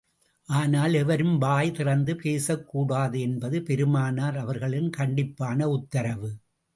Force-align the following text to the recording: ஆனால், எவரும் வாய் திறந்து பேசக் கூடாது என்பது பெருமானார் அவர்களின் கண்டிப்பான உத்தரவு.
ஆனால், 0.49 0.93
எவரும் 0.93 1.37
வாய் 1.37 1.71
திறந்து 1.71 2.15
பேசக் 2.15 2.67
கூடாது 2.67 3.21
என்பது 3.21 3.63
பெருமானார் 3.63 4.37
அவர்களின் 4.37 4.89
கண்டிப்பான 4.97 5.63
உத்தரவு. 5.69 6.31